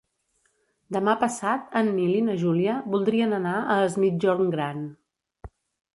Demà 0.97 1.13
passat 1.23 1.77
en 1.83 1.91
Nil 1.99 2.15
i 2.21 2.25
na 2.31 2.37
Júlia 2.45 2.79
voldrien 2.95 3.39
anar 3.41 3.55
a 3.75 3.79
Es 3.91 3.99
Migjorn 4.05 4.51
Gran. 4.57 4.85